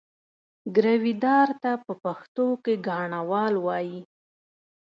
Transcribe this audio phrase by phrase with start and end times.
[0.75, 3.99] ګرويدار ته په پښتو کې ګاڼهوال وایي.